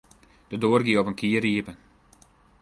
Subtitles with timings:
[0.49, 1.77] De doar gie op in kier iepen.